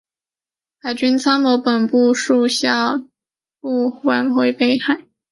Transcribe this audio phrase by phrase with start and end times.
[0.79, 3.01] 海军参谋本部遂下令海军
[3.61, 5.05] 部队返回北海。